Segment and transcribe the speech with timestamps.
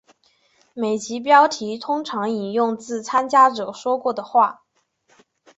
[0.73, 4.63] 每集标题通常引用自参加者说过的话。